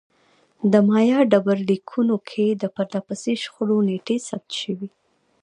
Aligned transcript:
د 0.71 0.73
مایا 0.89 1.19
ډبرلیکونو 1.31 2.15
کې 2.29 2.45
د 2.61 2.63
پرله 2.75 2.99
پسې 3.07 3.31
شخړو 3.43 3.77
نېټې 3.89 4.17
ثبت 4.27 4.51
شوې 4.61 4.89